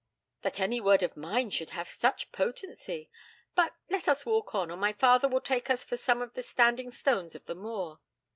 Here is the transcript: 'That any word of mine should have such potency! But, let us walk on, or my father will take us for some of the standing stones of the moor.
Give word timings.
'That 0.41 0.59
any 0.59 0.81
word 0.81 1.03
of 1.03 1.15
mine 1.15 1.51
should 1.51 1.69
have 1.69 1.87
such 1.87 2.31
potency! 2.31 3.07
But, 3.53 3.75
let 3.87 4.07
us 4.07 4.25
walk 4.25 4.55
on, 4.55 4.71
or 4.71 4.77
my 4.77 4.93
father 4.93 5.27
will 5.27 5.41
take 5.41 5.69
us 5.69 5.83
for 5.83 5.95
some 5.95 6.23
of 6.23 6.33
the 6.33 6.41
standing 6.41 6.89
stones 6.89 7.35
of 7.35 7.45
the 7.45 7.53
moor. 7.53 7.99